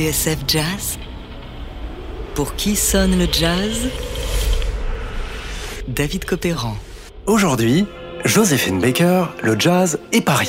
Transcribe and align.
TSF 0.00 0.38
Jazz 0.48 0.98
Pour 2.34 2.54
qui 2.54 2.74
sonne 2.74 3.18
le 3.18 3.26
jazz? 3.30 3.90
David 5.88 6.24
Copéran. 6.24 6.74
Aujourd'hui, 7.26 7.84
Joséphine 8.24 8.80
Baker, 8.80 9.24
le 9.42 9.60
jazz 9.60 9.98
et 10.12 10.22
Paris. 10.22 10.48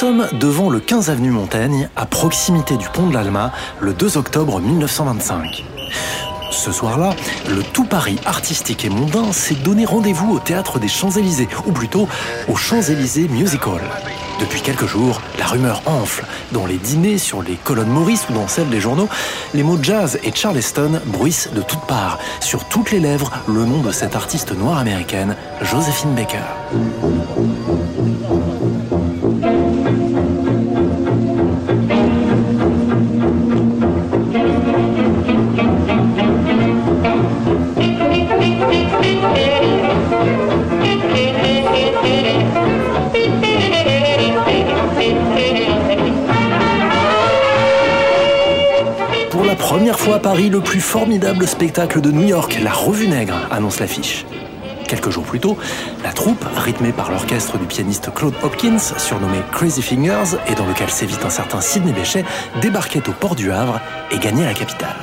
Sommes 0.00 0.28
devant 0.32 0.70
le 0.70 0.80
15 0.80 1.10
avenue 1.10 1.30
Montaigne, 1.30 1.90
à 1.94 2.06
proximité 2.06 2.78
du 2.78 2.88
pont 2.88 3.08
de 3.08 3.12
l'Alma, 3.12 3.52
le 3.80 3.92
2 3.92 4.16
octobre 4.16 4.58
1925. 4.58 5.62
Ce 6.50 6.72
soir-là, 6.72 7.10
le 7.50 7.62
tout 7.62 7.84
Paris 7.84 8.18
artistique 8.24 8.86
et 8.86 8.88
mondain 8.88 9.30
s'est 9.32 9.56
donné 9.56 9.84
rendez-vous 9.84 10.32
au 10.32 10.38
théâtre 10.38 10.78
des 10.78 10.88
Champs-Élysées, 10.88 11.50
ou 11.66 11.72
plutôt 11.72 12.08
au 12.48 12.56
Champs-Élysées 12.56 13.28
Music 13.28 13.66
Hall. 13.66 13.82
Depuis 14.40 14.62
quelques 14.62 14.86
jours, 14.86 15.20
la 15.38 15.44
rumeur 15.44 15.82
enfle. 15.84 16.24
Dans 16.52 16.64
les 16.64 16.78
dîners, 16.78 17.18
sur 17.18 17.42
les 17.42 17.56
colonnes 17.56 17.90
Maurice 17.90 18.26
ou 18.30 18.32
dans 18.32 18.48
celles 18.48 18.70
des 18.70 18.80
journaux, 18.80 19.08
les 19.52 19.62
mots 19.62 19.78
jazz 19.82 20.18
et 20.24 20.32
charleston 20.34 21.02
bruissent 21.04 21.50
de 21.54 21.60
toutes 21.60 21.84
parts. 21.86 22.18
Sur 22.40 22.64
toutes 22.64 22.90
les 22.90 23.00
lèvres, 23.00 23.30
le 23.46 23.66
nom 23.66 23.82
de 23.82 23.92
cette 23.92 24.16
artiste 24.16 24.56
noire 24.56 24.78
américaine, 24.78 25.36
Josephine 25.60 26.14
Baker. 26.14 26.38
Première 49.70 50.00
fois 50.00 50.16
à 50.16 50.18
Paris, 50.18 50.50
le 50.50 50.60
plus 50.60 50.80
formidable 50.80 51.46
spectacle 51.46 52.00
de 52.00 52.10
New 52.10 52.26
York, 52.26 52.58
la 52.60 52.72
Revue 52.72 53.06
Nègre, 53.06 53.36
annonce 53.52 53.78
l'affiche. 53.78 54.26
Quelques 54.88 55.10
jours 55.10 55.22
plus 55.22 55.38
tôt, 55.38 55.56
la 56.02 56.12
troupe, 56.12 56.44
rythmée 56.56 56.90
par 56.90 57.08
l'orchestre 57.12 57.56
du 57.56 57.66
pianiste 57.66 58.12
Claude 58.12 58.34
Hopkins, 58.42 58.80
surnommé 58.80 59.38
Crazy 59.52 59.80
Fingers, 59.80 60.38
et 60.48 60.56
dans 60.56 60.66
lequel 60.66 60.90
sévit 60.90 61.18
un 61.24 61.30
certain 61.30 61.60
Sidney 61.60 61.92
Bechet, 61.92 62.24
débarquait 62.60 63.08
au 63.08 63.12
port 63.12 63.36
du 63.36 63.52
Havre 63.52 63.80
et 64.10 64.18
gagnait 64.18 64.44
la 64.44 64.54
capitale. 64.54 64.96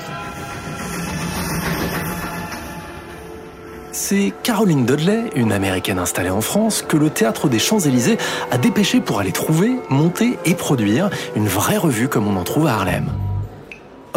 C'est 3.93 4.33
Caroline 4.43 4.85
Dudley, 4.85 5.29
une 5.33 5.53
américaine 5.53 5.97
installée 5.97 6.29
en 6.29 6.41
France, 6.41 6.83
que 6.85 6.97
le 6.97 7.09
théâtre 7.09 7.47
des 7.47 7.59
Champs-Élysées 7.59 8.17
a 8.51 8.57
dépêché 8.57 8.99
pour 8.99 9.21
aller 9.21 9.31
trouver, 9.31 9.77
monter 9.89 10.37
et 10.43 10.55
produire 10.55 11.09
une 11.37 11.47
vraie 11.47 11.77
revue 11.77 12.09
comme 12.09 12.27
on 12.27 12.35
en 12.35 12.43
trouve 12.43 12.67
à 12.67 12.73
Harlem. 12.73 13.09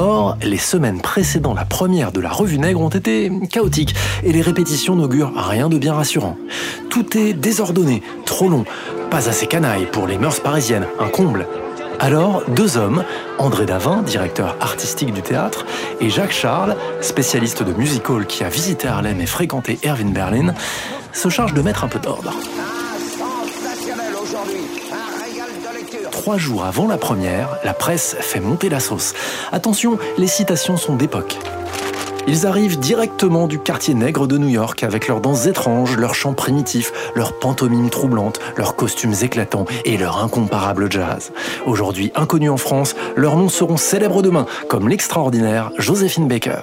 Or, 0.01 0.39
les 0.43 0.57
semaines 0.57 1.03
précédant 1.03 1.53
la 1.53 1.67
première 1.67 2.11
de 2.11 2.21
la 2.21 2.31
revue 2.31 2.59
Nègre 2.59 2.81
ont 2.81 2.89
été 2.89 3.31
chaotiques 3.51 3.95
et 4.25 4.33
les 4.33 4.41
répétitions 4.41 4.97
n'augurent 4.97 5.33
rien 5.37 5.69
de 5.69 5.77
bien 5.77 5.93
rassurant. 5.93 6.39
Tout 6.89 7.19
est 7.19 7.35
désordonné, 7.35 8.03
trop 8.25 8.49
long, 8.49 8.65
pas 9.11 9.29
assez 9.29 9.47
canaille 9.47 9.85
pour 9.93 10.07
les 10.07 10.17
mœurs 10.17 10.41
parisiennes, 10.41 10.87
un 11.01 11.09
comble. 11.09 11.47
Alors, 11.99 12.43
deux 12.49 12.79
hommes, 12.79 13.05
André 13.39 13.67
Davin, 13.67 14.01
directeur 14.01 14.57
artistique 14.63 15.13
du 15.13 15.21
théâtre, 15.21 15.67
et 16.01 16.09
Jacques 16.09 16.33
Charles, 16.33 16.77
spécialiste 17.03 17.63
de 17.63 17.75
music 17.75 18.09
hall 18.09 18.25
qui 18.25 18.43
a 18.43 18.49
visité 18.49 18.89
Harlem 18.89 19.21
et 19.21 19.27
fréquenté 19.27 19.79
Erwin 19.85 20.15
Berlin, 20.15 20.55
se 21.13 21.29
chargent 21.29 21.53
de 21.53 21.61
mettre 21.61 21.85
un 21.85 21.89
peu 21.89 21.99
d'ordre. 21.99 22.33
Trois 26.21 26.37
jours 26.37 26.67
avant 26.67 26.87
la 26.87 26.99
première, 26.99 27.57
la 27.65 27.73
presse 27.73 28.15
fait 28.21 28.41
monter 28.41 28.69
la 28.69 28.79
sauce. 28.79 29.15
Attention, 29.53 29.97
les 30.19 30.27
citations 30.27 30.77
sont 30.77 30.95
d'époque. 30.95 31.39
Ils 32.29 32.47
arrivent 32.47 32.79
directement 32.79 33.47
du 33.47 33.59
quartier 33.59 33.95
nègre 33.95 34.27
de 34.27 34.37
New 34.37 34.51
York 34.51 34.83
avec 34.83 35.09
leurs 35.09 35.23
danses 35.23 35.47
étranges, 35.47 35.97
leurs 35.97 36.15
chants 36.15 36.35
primitifs, 36.35 36.93
leurs 37.15 37.39
pantomimes 37.39 37.89
troublantes, 37.89 38.39
leurs 38.59 38.77
costumes 38.77 39.15
éclatants 39.23 39.65
et 39.87 39.97
leur 39.97 40.23
incomparable 40.23 40.93
jazz. 40.93 41.33
Aujourd'hui 41.65 42.13
inconnus 42.15 42.51
en 42.51 42.59
France, 42.59 42.97
leurs 43.17 43.37
noms 43.37 43.49
seront 43.49 43.79
célèbres 43.79 44.21
demain, 44.21 44.45
comme 44.69 44.91
l'extraordinaire 44.91 45.71
Joséphine 45.79 46.29
Baker. 46.29 46.59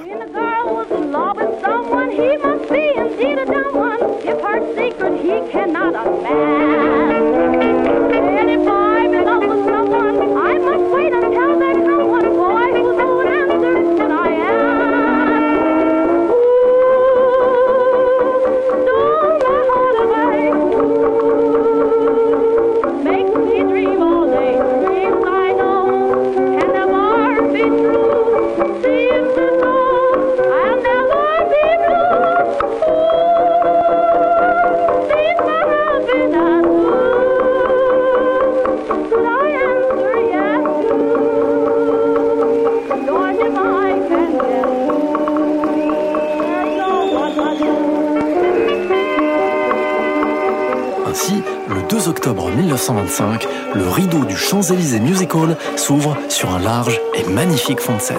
1925, 52.93 53.47
le 53.75 53.89
rideau 53.89 54.23
du 54.23 54.37
Champs-Élysées 54.37 54.99
Music 54.99 55.35
Hall 55.35 55.57
s'ouvre 55.75 56.15
sur 56.29 56.53
un 56.53 56.59
large 56.59 57.01
et 57.15 57.23
magnifique 57.29 57.81
fond 57.81 57.95
de 57.95 58.01
scène. 58.01 58.17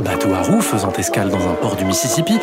Bateau 0.00 0.32
à 0.34 0.42
roues 0.42 0.60
faisant 0.60 0.92
escale 0.92 1.28
dans 1.28 1.48
un 1.48 1.54
port 1.54 1.76
du 1.76 1.84
Mississippi, 1.84 2.36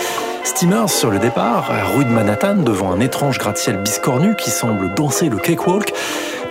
steamers 0.44 0.90
sur 0.90 1.12
le 1.12 1.20
départ, 1.20 1.70
rue 1.96 2.06
de 2.06 2.10
Manhattan 2.10 2.56
devant 2.58 2.92
un 2.92 3.00
étrange 3.00 3.40
gratte-ciel 3.40 3.78
biscornu 3.78 4.36
qui 4.36 4.50
semble 4.50 4.94
danser 4.94 5.28
le 5.28 5.38
cakewalk, 5.38 5.94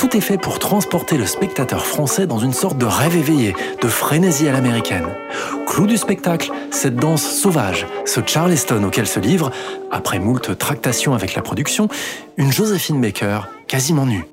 tout 0.04 0.18
est 0.18 0.20
fait 0.20 0.36
pour 0.36 0.58
transporter 0.58 1.16
le 1.16 1.24
spectateur 1.24 1.86
français 1.86 2.26
dans 2.26 2.38
une 2.38 2.52
sorte 2.52 2.76
de 2.76 2.84
rêve 2.84 3.16
éveillé, 3.16 3.56
de 3.80 3.88
frénésie 3.88 4.46
à 4.46 4.52
l'américaine. 4.52 5.06
Clou 5.66 5.86
du 5.86 5.96
spectacle, 5.96 6.50
cette 6.70 6.96
danse 6.96 7.22
sauvage, 7.22 7.86
ce 8.04 8.20
Charleston 8.24 8.84
auquel 8.84 9.06
se 9.06 9.18
livre, 9.18 9.50
après 9.90 10.18
moult 10.18 10.58
tractations 10.58 11.14
avec 11.14 11.34
la 11.34 11.40
production, 11.40 11.88
une 12.36 12.52
Josephine 12.52 13.00
Baker 13.00 13.40
quasiment 13.66 14.04
nue. 14.04 14.26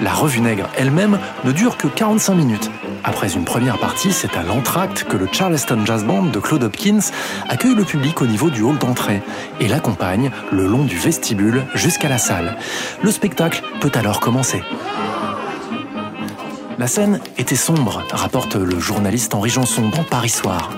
La 0.00 0.12
revue 0.12 0.40
Nègre 0.40 0.68
elle-même 0.76 1.18
ne 1.44 1.52
dure 1.52 1.76
que 1.76 1.88
45 1.88 2.34
minutes. 2.34 2.70
Après 3.04 3.32
une 3.32 3.44
première 3.44 3.78
partie, 3.78 4.12
c'est 4.12 4.36
à 4.36 4.42
l'entracte 4.42 5.04
que 5.04 5.16
le 5.16 5.28
Charleston 5.30 5.80
Jazz 5.84 6.04
Band 6.04 6.24
de 6.24 6.38
Claude 6.38 6.64
Hopkins 6.64 7.00
accueille 7.48 7.74
le 7.74 7.84
public 7.84 8.20
au 8.20 8.26
niveau 8.26 8.50
du 8.50 8.62
hall 8.62 8.78
d'entrée 8.78 9.22
et 9.60 9.68
l'accompagne 9.68 10.30
le 10.52 10.66
long 10.66 10.84
du 10.84 10.96
vestibule 10.96 11.64
jusqu'à 11.74 12.08
la 12.08 12.18
salle. 12.18 12.56
Le 13.02 13.10
spectacle 13.10 13.62
peut 13.80 13.92
alors 13.94 14.20
commencer. 14.20 14.62
La 16.78 16.86
scène 16.86 17.20
était 17.36 17.56
sombre, 17.56 18.04
rapporte 18.12 18.54
le 18.54 18.78
journaliste 18.78 19.34
Henri 19.34 19.50
Janson 19.50 19.88
dans 19.88 20.04
Paris 20.04 20.28
Soir. 20.28 20.70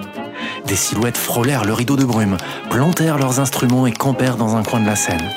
Des 0.67 0.77
silhouettes 0.77 1.19
frôlèrent 1.19 1.65
le 1.65 1.75
rideau 1.75 1.97
de 1.97 2.05
brume, 2.05 2.37
plantèrent 2.71 3.19
leurs 3.19 3.41
instruments 3.41 3.87
et 3.87 3.93
campèrent 3.93 4.37
dans 4.37 4.57
un 4.57 4.63
coin 4.63 4.81
de 4.81 4.87
la 4.87 4.97
scène. 4.97 5.29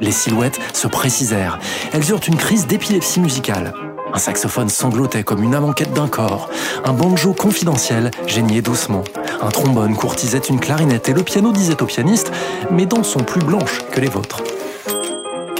Les 0.00 0.12
silhouettes 0.12 0.58
se 0.72 0.88
précisèrent. 0.88 1.58
Elles 1.92 2.08
eurent 2.10 2.26
une 2.26 2.36
crise 2.36 2.66
d'épilepsie 2.66 3.20
musicale. 3.20 3.74
Un 4.12 4.18
saxophone 4.18 4.68
sanglotait 4.68 5.22
comme 5.22 5.42
une 5.42 5.74
quête 5.74 5.92
d'un 5.92 6.08
corps. 6.08 6.48
Un 6.84 6.92
banjo 6.92 7.32
confidentiel 7.32 8.10
geignait 8.26 8.62
doucement. 8.62 9.04
Un 9.40 9.50
trombone 9.50 9.94
courtisait 9.94 10.38
une 10.38 10.58
clarinette 10.58 11.08
et 11.08 11.12
le 11.12 11.22
piano 11.22 11.52
disait 11.52 11.80
au 11.82 11.86
pianiste 11.86 12.32
Mes 12.70 12.86
dents 12.86 13.04
sont 13.04 13.20
plus 13.20 13.40
blanches 13.40 13.82
que 13.92 14.00
les 14.00 14.08
vôtres. 14.08 14.42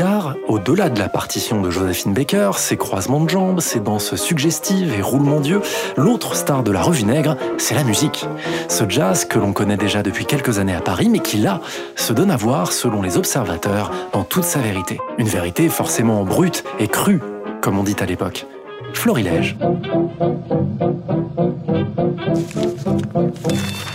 Car, 0.00 0.34
au-delà 0.48 0.88
de 0.88 0.98
la 0.98 1.10
partition 1.10 1.60
de 1.60 1.68
Josephine 1.68 2.14
Baker, 2.14 2.52
ses 2.56 2.78
croisements 2.78 3.20
de 3.20 3.28
jambes, 3.28 3.60
ses 3.60 3.80
danses 3.80 4.14
suggestives 4.14 4.94
et 4.98 5.02
roulements 5.02 5.40
d'yeux, 5.40 5.60
l'autre 5.98 6.34
star 6.34 6.62
de 6.62 6.70
la 6.70 6.80
revue 6.80 7.04
nègre, 7.04 7.36
c'est 7.58 7.74
la 7.74 7.84
musique. 7.84 8.26
Ce 8.70 8.88
jazz 8.88 9.26
que 9.26 9.38
l'on 9.38 9.52
connaît 9.52 9.76
déjà 9.76 10.02
depuis 10.02 10.24
quelques 10.24 10.58
années 10.58 10.74
à 10.74 10.80
Paris, 10.80 11.10
mais 11.10 11.18
qui 11.18 11.36
là, 11.36 11.60
se 11.96 12.14
donne 12.14 12.30
à 12.30 12.38
voir, 12.38 12.72
selon 12.72 13.02
les 13.02 13.18
observateurs, 13.18 13.90
dans 14.14 14.24
toute 14.24 14.44
sa 14.44 14.60
vérité. 14.60 14.98
Une 15.18 15.28
vérité 15.28 15.68
forcément 15.68 16.24
brute 16.24 16.64
et 16.78 16.88
crue, 16.88 17.20
comme 17.60 17.78
on 17.78 17.82
dit 17.82 17.96
à 18.00 18.06
l'époque. 18.06 18.46
Florilège. 18.94 19.58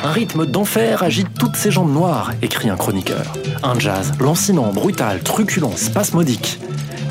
Un 0.03 0.11
rythme 0.11 0.45
d'enfer 0.45 1.03
agite 1.03 1.27
toutes 1.37 1.55
ces 1.55 1.71
jambes 1.71 1.91
noires, 1.91 2.33
écrit 2.41 2.69
un 2.69 2.75
chroniqueur. 2.75 3.33
Un 3.63 3.77
jazz 3.79 4.13
lancinant, 4.19 4.71
brutal, 4.71 5.21
truculent, 5.21 5.75
spasmodique. 5.75 6.59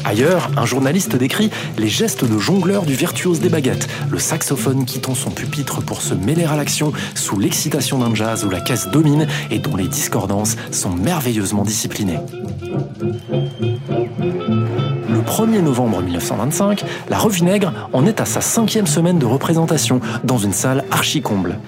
Ailleurs, 0.04 0.50
un 0.56 0.66
journaliste 0.66 1.16
décrit 1.16 1.50
les 1.78 1.88
gestes 1.88 2.24
de 2.24 2.38
jongleur 2.38 2.84
du 2.84 2.94
virtuose 2.94 3.40
des 3.40 3.48
baguettes, 3.48 3.88
le 4.10 4.18
saxophone 4.18 4.84
quittant 4.84 5.14
son 5.14 5.30
pupitre 5.30 5.82
pour 5.82 6.02
se 6.02 6.12
mêler 6.12 6.44
à 6.44 6.56
l'action 6.56 6.92
sous 7.14 7.38
l'excitation 7.38 7.98
d'un 7.98 8.14
jazz 8.14 8.44
où 8.44 8.50
la 8.50 8.60
caisse 8.60 8.88
domine 8.88 9.26
et 9.50 9.58
dont 9.58 9.76
les 9.76 9.88
discordances 9.88 10.56
sont 10.70 10.92
merveilleusement 10.92 11.62
disciplinées. 11.62 12.18
1er 15.34 15.62
novembre 15.62 16.00
1925, 16.00 16.84
la 17.08 17.18
Revue 17.18 17.42
Nègre 17.42 17.72
en 17.92 18.06
est 18.06 18.20
à 18.20 18.24
sa 18.24 18.40
cinquième 18.40 18.86
semaine 18.86 19.18
de 19.18 19.26
représentation 19.26 19.98
dans 20.22 20.38
une 20.38 20.52
salle 20.52 20.84
archi-comble. 20.92 21.58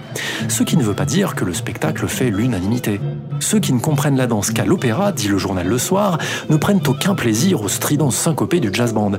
Ce 0.47 0.63
qui 0.63 0.77
ne 0.77 0.85
veut 0.85 0.95
pas 0.95 1.05
dire 1.05 1.35
que 1.35 1.45
le 1.45 1.53
spectacle 1.53 2.07
fait 2.07 2.31
l'unanimité. 2.31 3.01
Ceux 3.41 3.59
qui 3.59 3.73
ne 3.73 3.81
comprennent 3.81 4.17
la 4.17 4.29
danse 4.29 4.53
qu'à 4.53 4.65
l'opéra, 4.65 5.11
dit 5.11 5.27
le 5.27 5.37
journal 5.37 5.67
Le 5.67 5.79
Soir, 5.79 6.19
ne 6.49 6.57
prennent 6.57 6.81
aucun 6.87 7.17
plaisir 7.17 7.61
au 7.61 7.67
strident 7.67 8.13
syncopé 8.13 8.61
du 8.61 8.71
jazz 8.73 8.95
band. 8.95 9.11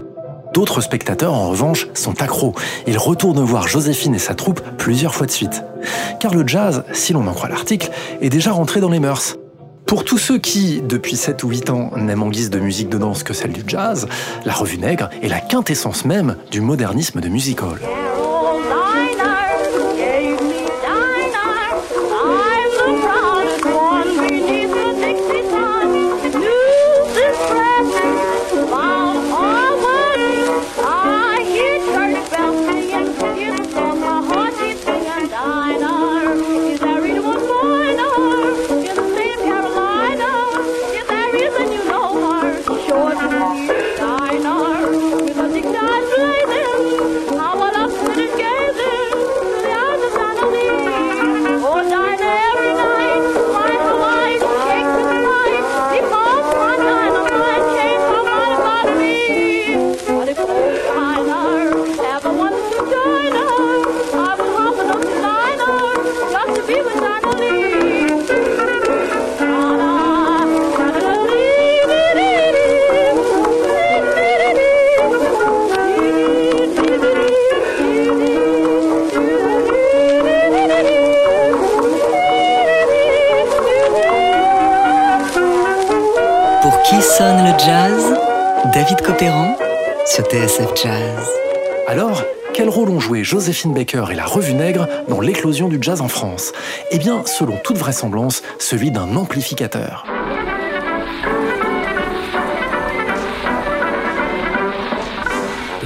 D'autres 0.54 0.80
spectateurs, 0.80 1.34
en 1.34 1.50
revanche, 1.50 1.90
sont 1.94 2.22
accros. 2.22 2.56
Ils 2.88 2.98
retournent 2.98 3.44
voir 3.44 3.68
Joséphine 3.68 4.16
et 4.16 4.20
sa 4.20 4.34
troupe 4.34 4.62
plusieurs 4.78 5.14
fois 5.14 5.28
de 5.28 5.32
suite. 5.32 5.62
Car 6.22 6.34
le 6.34 6.48
jazz, 6.48 6.86
si 6.94 7.12
l'on 7.12 7.28
en 7.28 7.34
croit 7.34 7.50
l'article, 7.50 7.92
est 8.22 8.30
déjà 8.30 8.54
rentré 8.54 8.80
dans 8.80 8.90
les 8.90 9.02
mœurs. 9.02 9.36
Pour 9.88 10.04
tous 10.04 10.18
ceux 10.18 10.38
qui, 10.38 10.82
depuis 10.82 11.16
7 11.16 11.44
ou 11.46 11.50
8 11.50 11.70
ans, 11.70 11.92
n'aiment 11.96 12.24
en 12.24 12.30
guise 12.30 12.50
de 12.50 12.60
musique 12.60 12.90
de 12.90 12.98
danse 12.98 13.24
que 13.24 13.34
celle 13.34 13.54
du 13.54 13.64
jazz, 13.66 14.06
la 14.46 14.54
revue 14.54 14.78
Nègre 14.78 15.10
est 15.24 15.30
la 15.30 15.40
quintessence 15.40 16.04
même 16.04 16.36
du 16.52 16.60
modernisme 16.60 17.22
de 17.22 17.30
music 17.30 17.64
hall. 17.64 17.80
Alors, 91.88 92.24
quel 92.56 92.70
rôle 92.70 92.90
ont 92.90 93.00
joué 93.00 93.24
Joséphine 93.24 93.74
Baker 93.74 94.06
et 94.12 94.16
la 94.16 94.26
Revue 94.26 94.56
Nègre 94.56 94.88
dans 95.08 95.22
l'éclosion 95.22 95.68
du 95.68 95.78
jazz 95.80 96.02
en 96.02 96.08
France? 96.08 96.54
Eh 96.90 96.98
bien, 96.98 97.24
selon 97.26 97.58
toute 97.58 97.78
vraisemblance, 97.78 98.42
celui 98.58 98.90
d'un 98.90 99.16
amplificateur. 99.16 100.17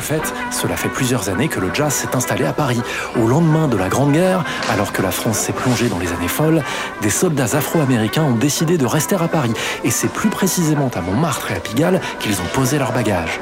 Fait, 0.02 0.34
cela 0.52 0.76
fait 0.76 0.90
plusieurs 0.90 1.30
années 1.30 1.48
que 1.48 1.60
le 1.60 1.74
jazz 1.74 1.94
s'est 1.94 2.16
installé 2.16 2.46
à 2.46 2.54
Paris. 2.54 2.82
Au 3.16 3.28
lendemain 3.28 3.68
de 3.68 3.78
la 3.78 3.88
Grande 3.88 4.12
Guerre, 4.12 4.44
alors 4.72 4.92
que 4.92 5.02
la 5.02 5.12
France 5.12 5.38
s'est 5.38 5.54
plongée 5.54 5.88
dans 5.88 6.00
les 6.00 6.12
années 6.12 6.28
folles, 6.28 6.64
des 7.02 7.10
soldats 7.10 7.56
afro-américains 7.56 8.24
ont 8.24 8.36
décidé 8.36 8.78
de 8.78 8.86
rester 8.86 9.16
à 9.16 9.28
Paris. 9.28 9.54
Et 9.84 9.92
c'est 9.92 10.12
plus 10.12 10.30
précisément 10.30 10.92
à 10.96 11.02
Montmartre 11.02 11.52
et 11.52 11.56
à 11.56 11.60
Pigalle 11.60 12.02
qu'ils 12.20 12.42
ont 12.42 12.50
posé 12.54 12.78
leur 12.78 12.92
bagage. 12.92 13.40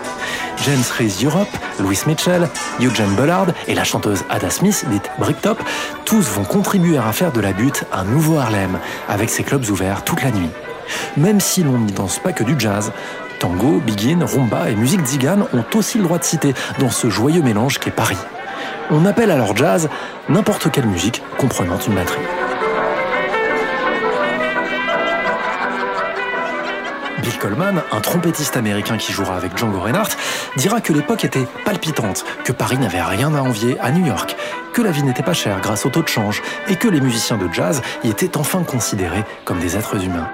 James 0.65 0.83
Reese 0.97 1.23
Europe, 1.23 1.49
Louis 1.79 1.99
Mitchell, 2.05 2.49
Eugene 2.81 3.15
Bullard 3.15 3.47
et 3.67 3.75
la 3.75 3.83
chanteuse 3.83 4.23
Ada 4.29 4.49
Smith, 4.49 4.85
dite 4.89 5.09
Bricktop, 5.17 5.61
tous 6.05 6.29
vont 6.29 6.43
contribuer 6.43 6.97
à 6.97 7.11
faire 7.13 7.31
de 7.31 7.39
la 7.39 7.53
butte 7.53 7.85
un 7.93 8.03
nouveau 8.03 8.37
Harlem, 8.37 8.77
avec 9.07 9.29
ses 9.29 9.43
clubs 9.43 9.67
ouverts 9.69 10.03
toute 10.03 10.21
la 10.21 10.31
nuit. 10.31 10.49
Même 11.17 11.39
si 11.39 11.63
l'on 11.63 11.77
n'y 11.77 11.91
danse 11.91 12.19
pas 12.19 12.33
que 12.33 12.43
du 12.43 12.55
jazz, 12.57 12.91
Tango, 13.39 13.79
Begin, 13.79 14.25
Rumba 14.25 14.69
et 14.69 14.75
musique 14.75 15.05
zigane 15.05 15.45
ont 15.53 15.77
aussi 15.77 15.97
le 15.97 16.03
droit 16.03 16.17
de 16.17 16.25
citer 16.25 16.53
dans 16.77 16.89
ce 16.89 17.09
joyeux 17.09 17.41
mélange 17.41 17.79
qu'est 17.79 17.89
Paris. 17.89 18.17
On 18.91 19.05
appelle 19.05 19.31
alors 19.31 19.55
jazz 19.55 19.89
n'importe 20.27 20.69
quelle 20.71 20.85
musique 20.85 21.23
comprenant 21.37 21.79
une 21.79 21.95
batterie. 21.95 22.19
Bill 27.21 27.37
Coleman, 27.37 27.81
un 27.91 28.01
trompettiste 28.01 28.57
américain 28.57 28.97
qui 28.97 29.13
jouera 29.13 29.37
avec 29.37 29.57
Django 29.57 29.79
Reinhardt, 29.79 30.17
dira 30.57 30.81
que 30.81 30.91
l'époque 30.91 31.23
était 31.23 31.47
palpitante, 31.63 32.25
que 32.43 32.51
Paris 32.51 32.77
n'avait 32.77 33.01
rien 33.01 33.33
à 33.33 33.41
envier 33.41 33.79
à 33.79 33.91
New 33.91 34.05
York, 34.05 34.35
que 34.73 34.81
la 34.81 34.91
vie 34.91 35.03
n'était 35.03 35.23
pas 35.23 35.33
chère 35.33 35.61
grâce 35.61 35.85
au 35.85 35.89
taux 35.89 36.03
de 36.03 36.09
change 36.09 36.41
et 36.67 36.75
que 36.75 36.89
les 36.89 36.99
musiciens 36.99 37.37
de 37.37 37.47
jazz 37.53 37.81
y 38.03 38.09
étaient 38.09 38.35
enfin 38.35 38.63
considérés 38.63 39.23
comme 39.45 39.59
des 39.59 39.77
êtres 39.77 40.03
humains. 40.03 40.29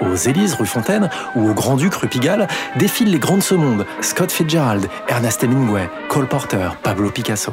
Aux 0.00 0.14
Élyses, 0.14 0.54
rue 0.54 0.66
Fontaine, 0.66 1.10
ou 1.34 1.50
au 1.50 1.54
Grand-Duc, 1.54 1.94
rue 1.94 2.08
Pigalle, 2.08 2.46
défilent 2.76 3.10
les 3.10 3.18
grands 3.18 3.36
de 3.36 3.42
ce 3.42 3.54
monde, 3.54 3.86
Scott 4.00 4.30
Fitzgerald, 4.30 4.88
Ernest 5.08 5.42
Hemingway, 5.42 5.88
Cole 6.08 6.28
Porter, 6.28 6.70
Pablo 6.82 7.10
Picasso. 7.10 7.52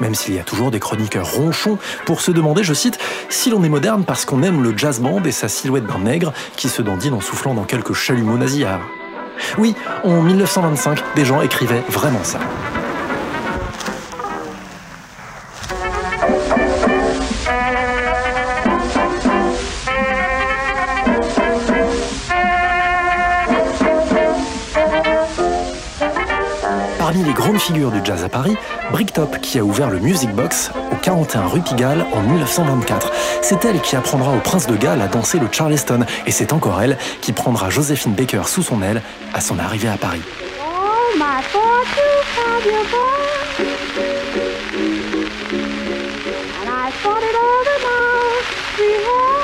Même 0.00 0.14
s'il 0.14 0.34
y 0.34 0.38
a 0.38 0.42
toujours 0.42 0.70
des 0.70 0.80
chroniqueurs 0.80 1.30
ronchons 1.30 1.78
pour 2.04 2.20
se 2.20 2.30
demander, 2.30 2.64
je 2.64 2.74
cite, 2.74 2.98
si 3.28 3.50
l'on 3.50 3.62
est 3.62 3.68
moderne 3.68 4.04
parce 4.04 4.24
qu'on 4.24 4.42
aime 4.42 4.62
le 4.62 4.76
jazz 4.76 5.00
band 5.00 5.22
et 5.24 5.32
sa 5.32 5.48
silhouette 5.48 5.86
d'un 5.86 6.00
nègre 6.00 6.32
qui 6.56 6.68
se 6.68 6.82
dandine 6.82 7.14
en 7.14 7.20
soufflant 7.20 7.54
dans 7.54 7.64
quelques 7.64 7.92
chalumeaux 7.92 8.38
nasillards. 8.38 8.80
Oui, 9.58 9.74
en 10.02 10.22
1925, 10.22 10.98
des 11.14 11.24
gens 11.24 11.42
écrivaient 11.42 11.82
vraiment 11.88 12.24
ça. 12.24 12.38
Les 27.22 27.32
grandes 27.32 27.58
figures 27.58 27.90
du 27.90 28.00
jazz 28.04 28.24
à 28.24 28.28
Paris, 28.28 28.56
Bricktop 28.90 29.40
qui 29.40 29.58
a 29.58 29.64
ouvert 29.64 29.90
le 29.90 29.98
Music 29.98 30.30
Box 30.30 30.70
au 30.92 30.96
41 30.96 31.46
rue 31.46 31.60
Pigalle 31.60 32.04
en 32.12 32.22
1924. 32.22 33.12
C'est 33.42 33.64
elle 33.64 33.80
qui 33.80 33.96
apprendra 33.96 34.32
au 34.34 34.40
prince 34.40 34.66
de 34.66 34.76
Galles 34.76 35.00
à 35.00 35.08
danser 35.08 35.38
le 35.38 35.48
Charleston 35.50 36.04
et 36.26 36.30
c'est 36.30 36.52
encore 36.52 36.80
elle 36.82 36.96
qui 37.20 37.32
prendra 37.32 37.70
Joséphine 37.70 38.14
Baker 38.14 38.42
sous 38.46 38.62
son 38.62 38.82
aile 38.82 39.02
à 39.34 39.40
son 39.40 39.58
arrivée 39.58 39.88
à 39.88 39.96
Paris. 39.96 40.22
the 48.76 49.35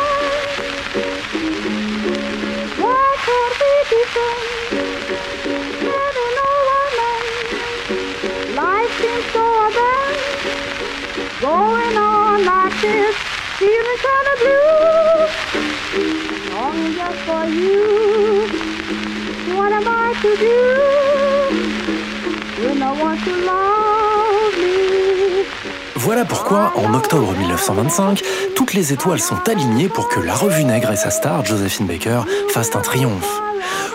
Voilà 25.96 26.24
pourquoi, 26.24 26.72
en 26.76 26.94
octobre 26.94 27.32
1925, 27.36 28.22
toutes 28.56 28.74
les 28.74 28.92
étoiles 28.92 29.20
sont 29.20 29.48
alignées 29.48 29.88
pour 29.88 30.08
que 30.08 30.20
la 30.20 30.34
revue 30.34 30.64
Nègre 30.64 30.92
et 30.92 30.96
sa 30.96 31.10
star, 31.10 31.44
Josephine 31.44 31.86
Baker, 31.86 32.22
fassent 32.48 32.74
un 32.74 32.80
triomphe. 32.80 33.51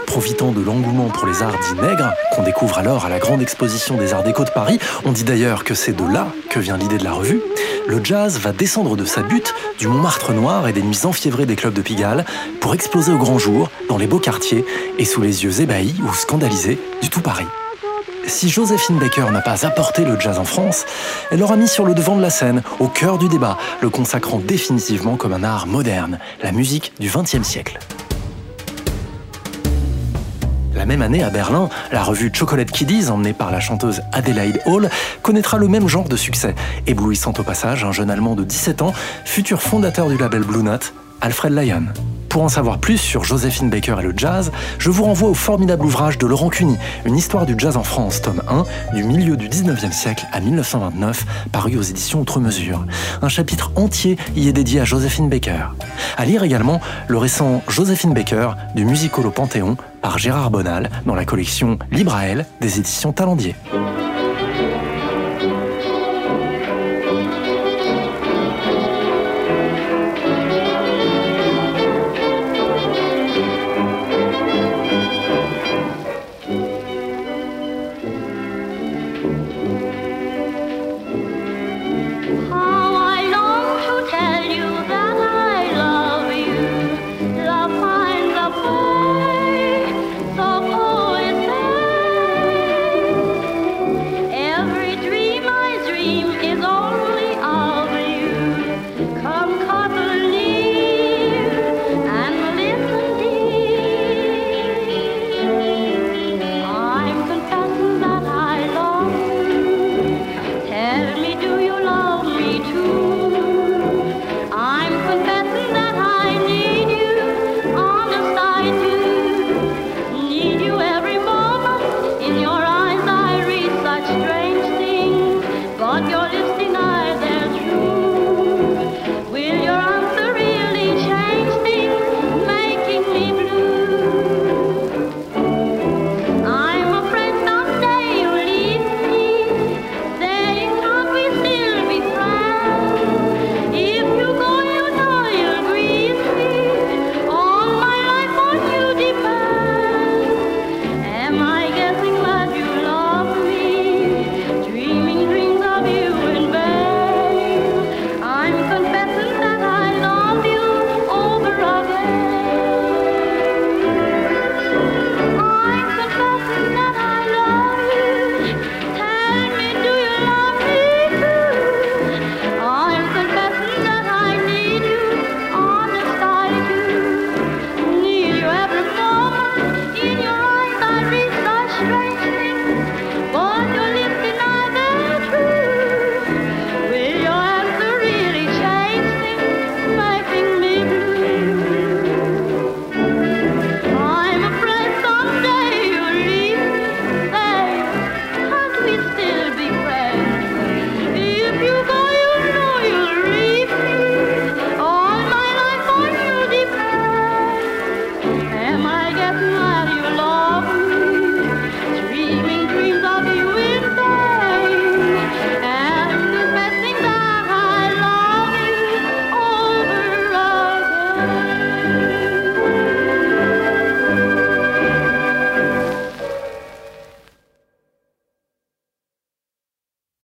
Profitant 0.08 0.52
de 0.52 0.62
l'engouement 0.62 1.10
pour 1.10 1.28
les 1.28 1.44
arts 1.44 1.60
dits 1.60 1.80
nègres, 1.80 2.12
qu'on 2.32 2.42
découvre 2.42 2.80
alors 2.80 3.06
à 3.06 3.10
la 3.10 3.20
grande 3.20 3.42
exposition 3.42 3.98
des 3.98 4.14
arts 4.14 4.24
déco 4.24 4.46
de 4.46 4.50
Paris, 4.50 4.80
on 5.06 5.12
dit 5.12 5.24
d'ailleurs 5.24 5.64
que 5.64 5.76
c'est 5.76 5.92
de 5.92 6.04
là 6.04 6.30
que 6.50 6.60
vient 6.60 6.78
l'idée 6.78 6.98
de 6.98 7.04
la 7.04 7.12
revue, 7.12 7.42
le 7.88 8.04
jazz 8.04 8.40
va 8.40 8.52
descendre 8.52 8.96
de 8.96 9.06
sa 9.06 9.22
butte 9.22 9.54
du 9.78 9.88
Montmartre 9.88 10.34
noir 10.34 10.68
et 10.68 10.74
des 10.74 10.82
nuits 10.82 11.06
enfiévrées 11.06 11.46
des 11.46 11.56
clubs 11.56 11.74
de 11.74 11.82
Pigalle 11.82 12.26
pour 12.62 12.74
exploser 12.74 13.12
au 13.12 13.18
grand 13.18 13.38
jour, 13.38 13.70
dans 13.90 13.98
les 13.98 14.08
beaux 14.08 14.20
quartiers 14.20 14.66
et 14.98 15.06
sous 15.06 15.22
les 15.22 15.44
yeux 15.44 15.62
ébahis 15.62 15.96
ou 16.02 16.14
scandalisés 16.14 16.80
du 17.02 17.10
tout 17.10 17.22
Paris. 17.22 17.46
Si 18.26 18.50
Joséphine 18.50 18.98
Baker 18.98 19.30
n'a 19.32 19.42
pas 19.42 19.66
apporté 19.66 20.04
le 20.04 20.20
jazz 20.20 20.40
en 20.40 20.46
France, 20.46 20.86
elle 21.32 21.40
l'aura 21.40 21.58
mis 21.58 21.68
sur 21.68 21.86
le 21.86 21.94
devant 21.94 22.16
de 22.16 22.22
la 22.22 22.30
scène, 22.30 22.64
au 22.80 22.88
cœur 22.88 23.18
du 23.18 23.28
débat, 23.28 23.58
le 23.82 23.90
consacrant 23.90 24.40
définitivement 24.40 25.16
comme 25.16 25.34
un 25.34 25.44
art 25.44 25.68
moderne, 25.68 26.18
la 26.42 26.52
musique 26.52 26.94
du 27.00 27.10
XXe 27.10 27.44
siècle. 27.44 27.78
La 30.78 30.86
même 30.86 31.02
année, 31.02 31.24
à 31.24 31.32
Berlin, 31.32 31.70
la 31.92 32.04
revue 32.04 32.30
Chocolate 32.32 32.70
Kiddies, 32.70 33.10
emmenée 33.10 33.34
par 33.34 33.50
la 33.50 33.60
chanteuse 33.60 34.04
Adelaide 34.14 34.62
Hall, 34.68 34.92
connaîtra 35.24 35.58
le 35.58 35.68
même 35.68 35.88
genre 35.88 36.08
de 36.08 36.16
succès, 36.16 36.54
éblouissant 36.86 37.34
au 37.40 37.44
passage 37.44 37.84
un 37.84 37.92
jeune 37.92 38.12
Allemand 38.12 38.36
de 38.36 38.44
17 38.44 38.84
ans, 38.84 38.94
futur 39.26 39.60
fondateur 39.60 40.08
du 40.08 40.18
label 40.18 40.44
Blue 40.44 40.62
Note, 40.62 40.94
Alfred 41.20 41.52
Lyon. 41.52 41.88
Pour 42.30 42.44
en 42.44 42.50
savoir 42.50 42.78
plus 42.80 42.98
sur 42.98 43.24
Joséphine 43.24 43.70
Baker 43.70 43.96
et 44.00 44.04
le 44.04 44.14
jazz, 44.16 44.52
je 44.80 44.90
vous 44.90 45.04
renvoie 45.04 45.30
au 45.30 45.34
formidable 45.34 45.86
ouvrage 45.86 46.18
de 46.18 46.28
Laurent 46.28 46.50
Cuny, 46.50 46.78
Une 47.06 47.16
histoire 47.16 47.46
du 47.46 47.56
jazz 47.58 47.78
en 47.78 47.84
France, 47.84 48.22
tome 48.22 48.44
1, 48.50 48.96
du 48.96 49.04
milieu 49.04 49.38
du 49.38 49.48
19e 49.50 49.92
siècle 49.92 50.26
à 50.32 50.40
1929, 50.40 51.26
paru 51.52 51.78
aux 51.78 51.82
éditions 51.82 52.22
Outre 52.22 52.40
Mesure. 52.40 52.86
Un 53.22 53.30
chapitre 53.30 53.72
entier 53.76 54.18
y 54.36 54.48
est 54.48 54.54
dédié 54.54 54.82
à 54.82 54.86
Joséphine 54.86 55.30
Baker. 55.30 55.68
À 56.18 56.26
lire 56.26 56.44
également 56.44 56.82
le 57.08 57.18
récent 57.18 57.64
Joséphine 57.68 58.14
Baker 58.14 58.52
du 58.76 58.86
musical 58.86 59.26
au 59.26 59.32
Panthéon 59.32 59.78
par 60.02 60.18
Gérard 60.18 60.52
Bonal 60.52 60.90
dans 61.06 61.16
la 61.16 61.26
collection 61.26 61.80
Libre 61.92 62.16
à 62.16 62.26
elle 62.26 62.46
des 62.62 62.80
éditions 62.80 63.14
Talendier. 63.14 63.56